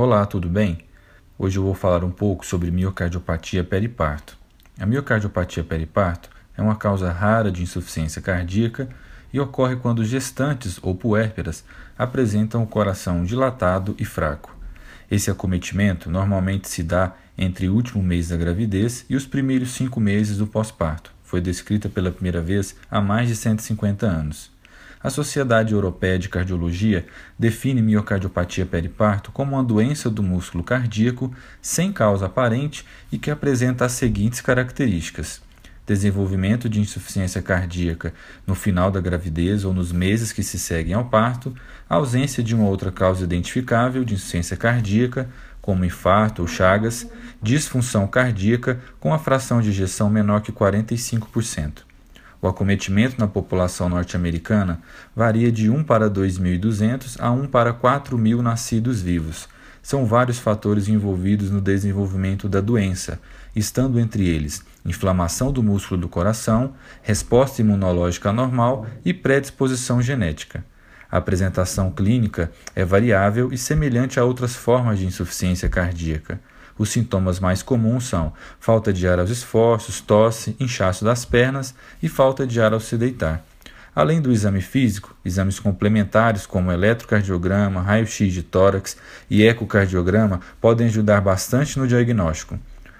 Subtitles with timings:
[0.00, 0.78] Olá, tudo bem?
[1.36, 4.38] Hoje eu vou falar um pouco sobre miocardiopatia periparto.
[4.78, 8.88] A miocardiopatia periparto é uma causa rara de insuficiência cardíaca
[9.32, 11.64] e ocorre quando gestantes ou puérperas
[11.98, 14.56] apresentam o coração dilatado e fraco.
[15.10, 19.98] Esse acometimento normalmente se dá entre o último mês da gravidez e os primeiros cinco
[19.98, 21.12] meses do pós-parto.
[21.24, 24.56] Foi descrita pela primeira vez há mais de 150 anos.
[25.00, 27.06] A Sociedade Europeia de Cardiologia
[27.38, 33.84] define miocardiopatia periparto como uma doença do músculo cardíaco sem causa aparente e que apresenta
[33.84, 35.40] as seguintes características:
[35.86, 38.12] desenvolvimento de insuficiência cardíaca
[38.44, 41.54] no final da gravidez ou nos meses que se seguem ao parto,
[41.88, 45.28] ausência de uma outra causa identificável de insuficiência cardíaca,
[45.62, 47.06] como infarto ou chagas,
[47.40, 51.87] disfunção cardíaca com a fração de ejeção menor que 45%.
[52.40, 54.80] O acometimento na população norte-americana
[55.14, 59.48] varia de 1 para 2.200 a 1 para 4.000 nascidos vivos.
[59.82, 63.20] São vários fatores envolvidos no desenvolvimento da doença,
[63.56, 70.64] estando entre eles inflamação do músculo do coração, resposta imunológica anormal e predisposição genética.
[71.10, 76.40] A apresentação clínica é variável e semelhante a outras formas de insuficiência cardíaca.
[76.78, 82.08] Os sintomas mais comuns são falta de ar aos esforços, tosse, inchaço das pernas e
[82.08, 83.44] falta de ar ao se deitar.
[83.94, 88.96] Além do exame físico, exames complementares como eletrocardiograma, raio-x de tórax
[89.28, 92.56] e ecocardiograma podem ajudar bastante no diagnóstico.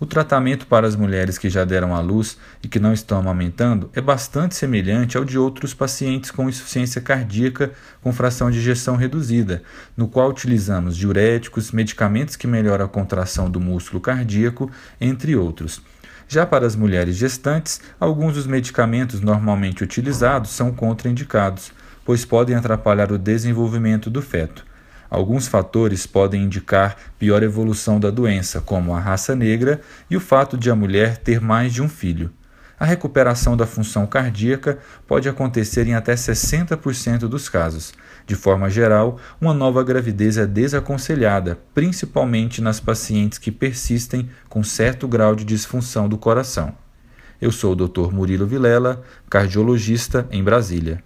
[0.00, 3.90] O tratamento para as mulheres que já deram à luz e que não estão amamentando
[3.92, 7.70] é bastante semelhante ao de outros pacientes com insuficiência cardíaca
[8.02, 9.62] com fração de ejeção reduzida,
[9.94, 15.82] no qual utilizamos diuréticos, medicamentos que melhoram a contração do músculo cardíaco, entre outros.
[16.26, 21.72] Já para as mulheres gestantes, alguns dos medicamentos normalmente utilizados são contraindicados,
[22.06, 24.64] pois podem atrapalhar o desenvolvimento do feto.
[25.10, 30.56] Alguns fatores podem indicar pior evolução da doença, como a raça negra e o fato
[30.56, 32.30] de a mulher ter mais de um filho.
[32.78, 37.92] A recuperação da função cardíaca pode acontecer em até 60% dos casos.
[38.24, 45.08] De forma geral, uma nova gravidez é desaconselhada, principalmente nas pacientes que persistem com certo
[45.08, 46.72] grau de disfunção do coração.
[47.38, 48.12] Eu sou o Dr.
[48.12, 51.02] Murilo Vilela, cardiologista em Brasília.